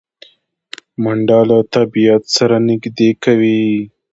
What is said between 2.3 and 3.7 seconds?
سره نږدې کوي